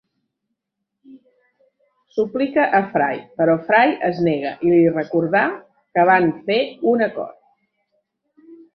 Suplica 2.15 2.65
a 2.79 2.81
Fry, 2.95 3.21
però 3.41 3.59
Fry 3.69 3.95
es 4.09 4.25
nega 4.31 4.57
i 4.67 4.75
li 4.75 4.83
recordar 4.99 5.45
que 5.97 6.11
van 6.15 6.31
fer 6.51 6.61
un 6.97 7.09
acord. 7.13 7.43